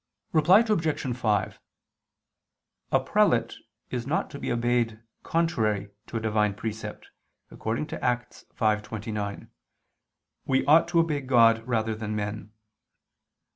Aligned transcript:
Reply 0.31 0.61
Obj. 0.67 1.15
5: 1.15 1.59
A 2.91 2.99
prelate 3.01 3.53
is 3.91 4.07
not 4.07 4.31
to 4.31 4.39
be 4.39 4.51
obeyed 4.51 4.99
contrary 5.21 5.91
to 6.07 6.17
a 6.17 6.19
Divine 6.19 6.55
precept, 6.55 7.09
according 7.51 7.85
to 7.85 8.03
Acts 8.03 8.45
5:29: 8.57 9.49
"We 10.47 10.65
ought 10.65 10.87
to 10.87 11.01
obey 11.01 11.21
God 11.21 11.61
rather 11.67 11.93
then 11.93 12.15
men." 12.15 12.51